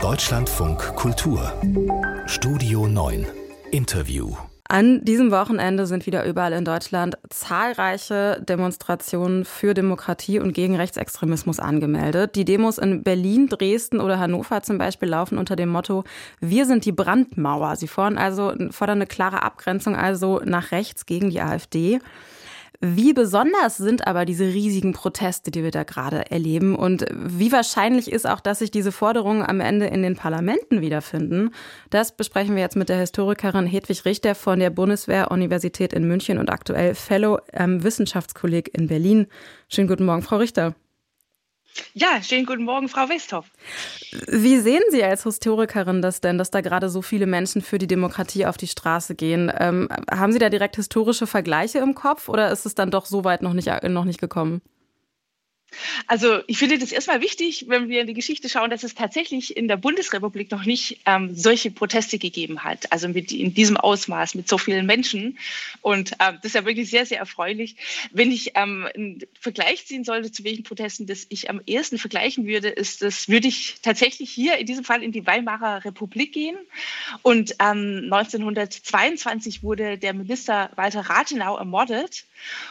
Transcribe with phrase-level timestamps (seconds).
[0.00, 1.52] Deutschlandfunk Kultur
[2.26, 3.26] Studio 9
[3.72, 4.36] Interview
[4.70, 11.58] an diesem Wochenende sind wieder überall in Deutschland zahlreiche Demonstrationen für Demokratie und gegen Rechtsextremismus
[11.58, 12.36] angemeldet.
[12.36, 16.04] Die Demos in Berlin, Dresden oder Hannover zum Beispiel laufen unter dem Motto
[16.40, 17.76] Wir sind die Brandmauer.
[17.76, 22.00] Sie fordern also fordern eine klare Abgrenzung also nach rechts gegen die AfD.
[22.80, 26.76] Wie besonders sind aber diese riesigen Proteste, die wir da gerade erleben?
[26.76, 31.50] Und wie wahrscheinlich ist auch, dass sich diese Forderungen am Ende in den Parlamenten wiederfinden?
[31.90, 36.50] Das besprechen wir jetzt mit der Historikerin Hedwig Richter von der Bundeswehr-Universität in München und
[36.50, 39.26] aktuell Fellow am Wissenschaftskolleg in Berlin.
[39.68, 40.76] Schönen guten Morgen, Frau Richter.
[41.94, 43.46] Ja, schönen guten Morgen, Frau Westhoff.
[44.26, 47.86] Wie sehen Sie als Historikerin das denn, dass da gerade so viele Menschen für die
[47.86, 49.52] Demokratie auf die Straße gehen?
[49.58, 53.24] Ähm, haben Sie da direkt historische Vergleiche im Kopf oder ist es dann doch so
[53.24, 54.62] weit noch nicht, noch nicht gekommen?
[56.06, 59.56] Also ich finde das erstmal wichtig, wenn wir in die Geschichte schauen, dass es tatsächlich
[59.56, 62.90] in der Bundesrepublik noch nicht ähm, solche Proteste gegeben hat.
[62.92, 65.38] Also mit in diesem Ausmaß, mit so vielen Menschen.
[65.82, 67.76] Und ähm, das ist ja wirklich sehr, sehr erfreulich.
[68.12, 72.46] Wenn ich ähm, einen Vergleich ziehen sollte, zu welchen Protesten das ich am ersten vergleichen
[72.46, 76.56] würde, ist das, würde ich tatsächlich hier in diesem Fall in die Weimarer Republik gehen.
[77.22, 82.24] Und ähm, 1922 wurde der Minister Walter Rathenau ermordet.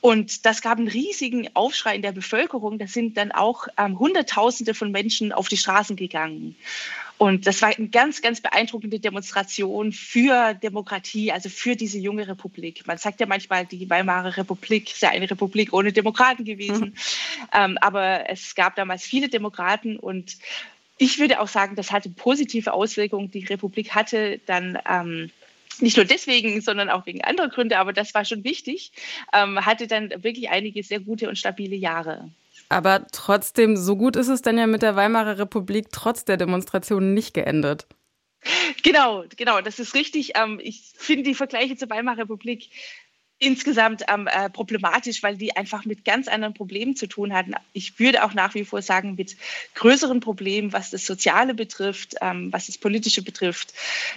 [0.00, 2.77] Und das gab einen riesigen Aufschrei in der Bevölkerung.
[2.78, 6.56] Da sind dann auch ähm, Hunderttausende von Menschen auf die Straßen gegangen.
[7.18, 12.86] Und das war eine ganz, ganz beeindruckende Demonstration für Demokratie, also für diese junge Republik.
[12.86, 16.90] Man sagt ja manchmal, die Weimarer Republik sei eine Republik ohne Demokraten gewesen.
[16.90, 16.94] Mhm.
[17.52, 20.36] Ähm, aber es gab damals viele Demokraten und
[20.96, 23.30] ich würde auch sagen, das hatte positive Auswirkungen.
[23.30, 25.30] Die Republik hatte dann ähm,
[25.80, 28.92] nicht nur deswegen, sondern auch wegen anderer Gründe, aber das war schon wichtig,
[29.32, 32.30] ähm, hatte dann wirklich einige sehr gute und stabile Jahre.
[32.68, 37.14] Aber trotzdem, so gut ist es dann ja mit der Weimarer Republik trotz der Demonstrationen
[37.14, 37.86] nicht geendet.
[38.82, 40.32] Genau, genau, das ist richtig.
[40.36, 42.70] Ähm, ich finde die Vergleiche zur Weimarer Republik
[43.38, 47.54] insgesamt ähm, äh, problematisch, weil die einfach mit ganz anderen Problemen zu tun hatten.
[47.72, 49.36] Ich würde auch nach wie vor sagen, mit
[49.74, 53.74] größeren Problemen, was das Soziale betrifft, ähm, was das Politische betrifft.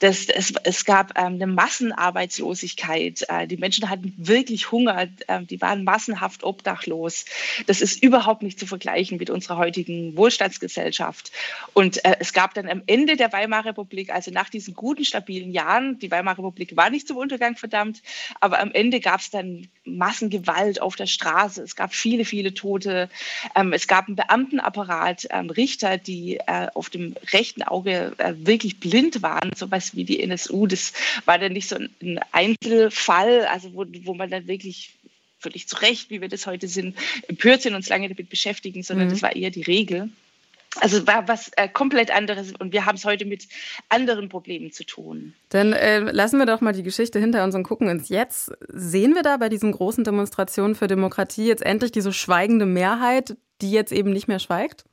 [0.00, 3.24] Das, es, es gab ähm, eine Massenarbeitslosigkeit.
[3.28, 5.08] Äh, die Menschen hatten wirklich Hunger.
[5.28, 7.24] Äh, die waren massenhaft obdachlos.
[7.66, 11.30] Das ist überhaupt nicht zu vergleichen mit unserer heutigen Wohlstandsgesellschaft.
[11.72, 15.52] Und äh, es gab dann am Ende der Weimarer Republik, also nach diesen guten, stabilen
[15.52, 18.02] Jahren, die Weimarer Republik war nicht zum Untergang verdammt,
[18.40, 21.62] aber am Ende gab es dann Massengewalt auf der Straße.
[21.62, 23.08] Es gab viele, viele Tote.
[23.54, 28.80] Ähm, es gab einen Beamtenapparat, ähm, Richter, die äh, auf dem rechten Auge äh, wirklich
[28.80, 30.66] blind waren, sowas wie die NSU.
[30.66, 30.94] Das
[31.26, 34.94] war dann nicht so ein Einzelfall, also wo, wo man dann wirklich
[35.38, 36.96] völlig zu Recht, wie wir das heute sind,
[37.28, 39.12] empört sind, uns lange damit beschäftigen, sondern mhm.
[39.12, 40.08] das war eher die Regel.
[40.80, 43.46] Also war was äh, komplett anderes und wir haben es heute mit
[43.88, 45.34] anderen Problemen zu tun.
[45.50, 48.52] Dann äh, lassen wir doch mal die Geschichte hinter uns und gucken ins Jetzt.
[48.68, 53.70] Sehen wir da bei diesen großen Demonstrationen für Demokratie jetzt endlich diese schweigende Mehrheit, die
[53.70, 54.84] jetzt eben nicht mehr schweigt?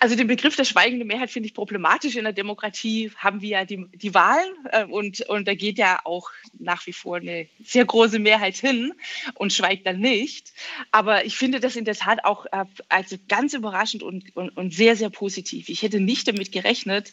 [0.00, 2.16] Also den Begriff der schweigenden Mehrheit finde ich problematisch.
[2.16, 6.00] In der Demokratie haben wir ja die, die Wahlen äh, und, und da geht ja
[6.04, 8.92] auch nach wie vor eine sehr große Mehrheit hin
[9.34, 10.52] und schweigt dann nicht.
[10.90, 14.74] Aber ich finde das in der Tat auch äh, also ganz überraschend und, und, und
[14.74, 15.68] sehr, sehr positiv.
[15.68, 17.12] Ich hätte nicht damit gerechnet,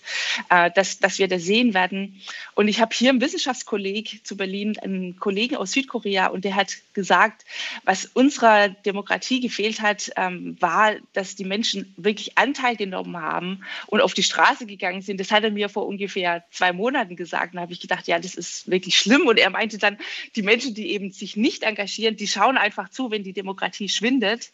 [0.49, 2.21] äh, dass, dass wir das sehen werden.
[2.55, 6.77] Und ich habe hier im Wissenschaftskolleg zu Berlin einen Kollegen aus Südkorea und der hat
[6.93, 7.45] gesagt,
[7.83, 14.01] was unserer Demokratie gefehlt hat, ähm, war, dass die Menschen wirklich Anteil genommen haben und
[14.01, 15.19] auf die Straße gegangen sind.
[15.19, 17.55] Das hat er mir vor ungefähr zwei Monaten gesagt.
[17.55, 19.27] Da habe ich gedacht, ja, das ist wirklich schlimm.
[19.27, 19.97] Und er meinte dann,
[20.35, 24.51] die Menschen, die eben sich nicht engagieren, die schauen einfach zu, wenn die Demokratie schwindet.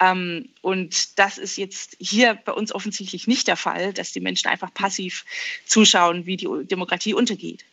[0.00, 4.48] Ähm, und das ist jetzt hier bei uns offensichtlich nicht der Fall, dass die Menschen
[4.48, 5.24] einfach passiv
[5.66, 7.64] zuschauen, wie die Demokratie untergeht.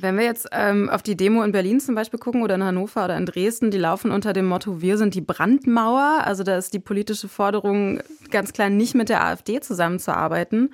[0.00, 3.04] Wenn wir jetzt ähm, auf die Demo in Berlin zum Beispiel gucken oder in Hannover
[3.04, 6.20] oder in Dresden, die laufen unter dem Motto, wir sind die Brandmauer.
[6.24, 8.00] Also da ist die politische Forderung
[8.30, 10.72] ganz klar nicht mit der AfD zusammenzuarbeiten.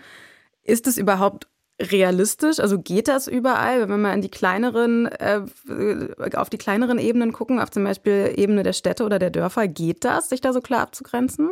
[0.62, 1.48] Ist es überhaupt
[1.80, 2.60] realistisch?
[2.60, 3.80] Also geht das überall?
[3.80, 5.40] Wenn wir mal in die kleineren, äh,
[6.34, 10.04] auf die kleineren Ebenen gucken, auf zum Beispiel Ebene der Städte oder der Dörfer, geht
[10.04, 11.50] das, sich da so klar abzugrenzen?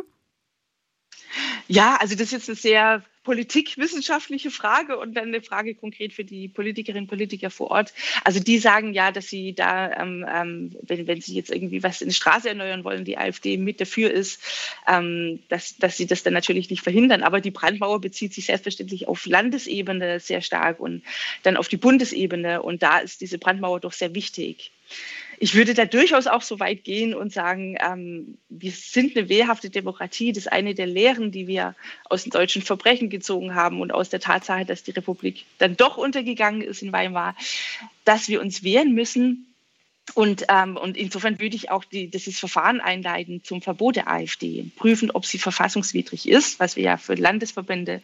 [1.67, 6.25] Ja, also das ist jetzt eine sehr politikwissenschaftliche Frage und dann eine Frage konkret für
[6.25, 7.93] die Politikerinnen und Politiker vor Ort.
[8.23, 12.01] Also die sagen ja, dass sie da, ähm, ähm, wenn, wenn sie jetzt irgendwie was
[12.01, 14.41] in der Straße erneuern wollen, die AfD mit dafür ist,
[14.87, 17.23] ähm, dass, dass sie das dann natürlich nicht verhindern.
[17.23, 21.01] Aber die Brandmauer bezieht sich selbstverständlich auf Landesebene sehr stark und
[21.43, 22.61] dann auf die Bundesebene.
[22.61, 24.71] Und da ist diese Brandmauer doch sehr wichtig.
[25.43, 29.69] Ich würde da durchaus auch so weit gehen und sagen, ähm, wir sind eine wehrhafte
[29.69, 30.31] Demokratie.
[30.31, 31.75] Das ist eine der Lehren, die wir
[32.09, 35.97] aus den deutschen Verbrechen gezogen haben und aus der Tatsache, dass die Republik dann doch
[35.97, 37.35] untergegangen ist in Weimar,
[38.05, 39.52] dass wir uns wehren müssen
[40.15, 44.69] und, ähm, und insofern würde ich auch die, dieses Verfahren einleiten zum Verbot der AfD,
[44.75, 48.01] prüfen, ob sie verfassungswidrig ist, was wir ja für Landesverbände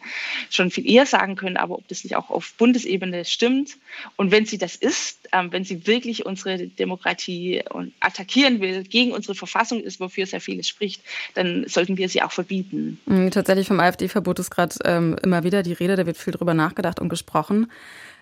[0.48, 3.76] schon viel eher sagen können, aber ob das nicht auch auf Bundesebene stimmt.
[4.16, 7.62] Und wenn sie das ist, ähm, wenn sie wirklich unsere Demokratie
[8.00, 11.02] attackieren will, gegen unsere Verfassung ist, wofür sehr vieles spricht,
[11.34, 12.98] dann sollten wir sie auch verbieten.
[13.06, 16.54] Mhm, tatsächlich vom AfD-Verbot ist gerade ähm, immer wieder die Rede, da wird viel drüber
[16.54, 17.68] nachgedacht und gesprochen.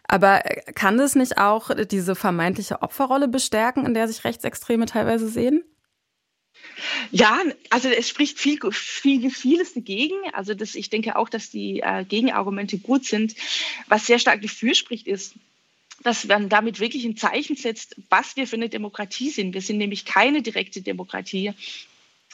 [0.09, 5.29] Aber äh, kann das nicht auch diese vermeintliche Opferrolle bestärken, in der sich Rechtsextreme teilweise
[5.29, 5.63] sehen?
[7.13, 7.41] Ja,
[7.71, 10.17] also es spricht viel, viel, vieles dagegen.
[10.33, 13.35] Also das, ich denke auch, dass die äh, Gegenargumente gut sind.
[13.87, 15.35] Was sehr stark dafür spricht, ist,
[16.03, 19.55] dass man damit wirklich ein Zeichen setzt, was wir für eine Demokratie sind.
[19.55, 21.53] Wir sind nämlich keine direkte Demokratie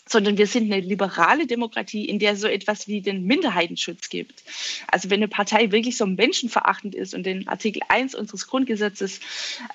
[0.07, 4.45] sondern wir sind eine liberale Demokratie, in der so etwas wie den Minderheitenschutz gibt.
[4.89, 9.21] Also wenn eine Partei wirklich so menschenverachtend ist und den Artikel 1 unseres Grundgesetzes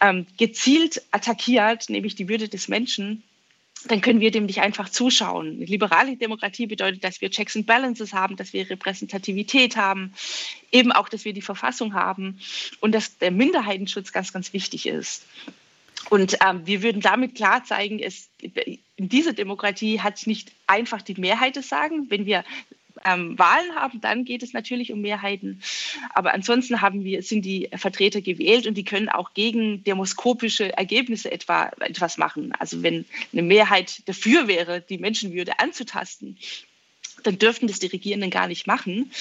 [0.01, 3.23] ähm, gezielt attackiert, nämlich die Würde des Menschen,
[3.87, 5.55] dann können wir dem nicht einfach zuschauen.
[5.55, 10.13] Eine liberale Demokratie bedeutet, dass wir Checks and Balances haben, dass wir Repräsentativität haben,
[10.71, 12.39] eben auch, dass wir die Verfassung haben
[12.81, 15.25] und dass der Minderheitenschutz ganz, ganz wichtig ist.
[16.09, 21.19] Und ähm, wir würden damit klar zeigen, es, in dieser Demokratie hat nicht einfach die
[21.19, 22.07] Mehrheit das Sagen.
[22.09, 22.43] Wenn wir
[23.05, 25.61] ähm, Wahlen haben, dann geht es natürlich um Mehrheiten.
[26.13, 31.31] Aber ansonsten haben wir, sind die Vertreter gewählt und die können auch gegen demoskopische Ergebnisse
[31.31, 32.53] etwa etwas machen.
[32.57, 36.37] Also wenn eine Mehrheit dafür wäre, die Menschenwürde anzutasten,
[37.23, 39.11] dann dürften das die Regierenden gar nicht machen.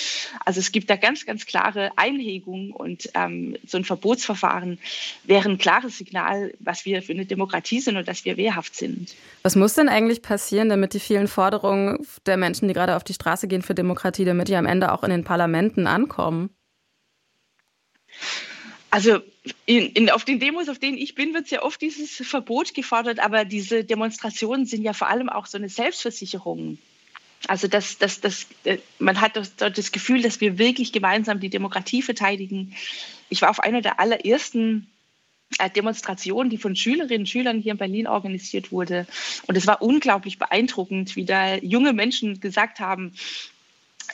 [0.45, 4.79] Also es gibt da ganz, ganz klare Einhegungen und ähm, so ein Verbotsverfahren
[5.25, 9.15] wäre ein klares Signal, was wir für eine Demokratie sind und dass wir wehrhaft sind.
[9.43, 13.15] Was muss denn eigentlich passieren, damit die vielen Forderungen der Menschen, die gerade auf die
[13.15, 16.51] Straße gehen für Demokratie, damit die am Ende auch in den Parlamenten ankommen?
[18.91, 19.19] Also
[19.67, 23.19] in, in, auf den Demos, auf denen ich bin, wird ja oft dieses Verbot gefordert,
[23.19, 26.79] aber diese Demonstrationen sind ja vor allem auch so eine Selbstversicherung
[27.47, 31.51] also das, das, das, äh, man hat dort das Gefühl, dass wir wirklich gemeinsam die
[31.51, 32.75] Demokratie verteidigen.
[33.29, 34.91] Ich war auf einer der allerersten
[35.59, 39.07] äh, Demonstrationen, die von Schülerinnen und Schülern hier in Berlin organisiert wurde.
[39.47, 43.13] Und es war unglaublich beeindruckend, wie da junge Menschen gesagt haben,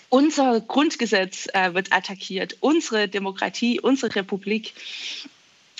[0.09, 4.75] unser Grundgesetz äh, wird attackiert, unsere Demokratie, unsere Republik.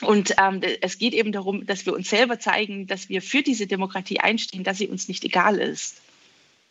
[0.01, 3.67] Und ähm, es geht eben darum, dass wir uns selber zeigen, dass wir für diese
[3.67, 6.01] Demokratie einstehen, dass sie uns nicht egal ist.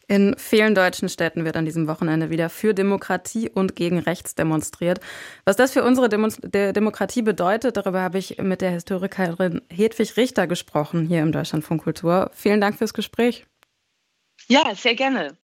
[0.07, 4.99] In vielen deutschen Städten wird an diesem Wochenende wieder für Demokratie und gegen Rechts demonstriert.
[5.45, 10.45] Was das für unsere Demo Demokratie bedeutet, darüber habe ich mit der Historikerin Hedwig Richter
[10.47, 12.31] gesprochen hier im Deutschlandfunk Kultur.
[12.33, 13.45] Vielen Dank fürs Gespräch.
[14.47, 15.37] Ja, sehr gerne.